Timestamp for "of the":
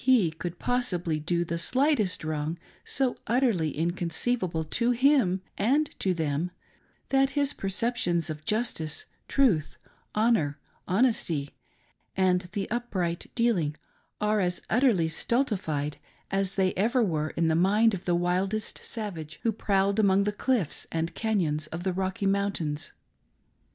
17.93-18.15, 21.67-21.93